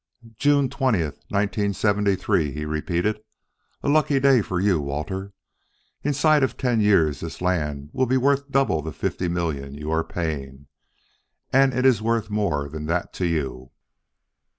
"June 0.39 0.67
twentieth, 0.67 1.19
nineteen 1.29 1.75
seventy 1.75 2.15
three," 2.15 2.49
he 2.51 2.65
repeated; 2.65 3.21
"a 3.83 3.87
lucky 3.87 4.19
day 4.19 4.41
for 4.41 4.59
you, 4.59 4.81
Walter. 4.81 5.31
Inside 6.01 6.41
of 6.41 6.57
ten 6.57 6.79
years 6.81 7.19
this 7.19 7.39
land 7.39 7.91
will 7.93 8.07
be 8.07 8.17
worth 8.17 8.49
double 8.49 8.81
the 8.81 8.91
fifty 8.93 9.27
million 9.27 9.75
you 9.75 9.91
are 9.91 10.03
paying 10.03 10.65
and 11.53 11.71
it 11.71 11.85
is 11.85 12.01
worth 12.01 12.31
more 12.31 12.67
than 12.67 12.87
that 12.87 13.13
to 13.13 13.27
you." 13.27 13.69